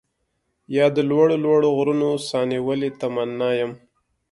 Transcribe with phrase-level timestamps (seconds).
[0.75, 3.71] يا د لوړو لوړو غرونو، ساه نيولې تمنا يم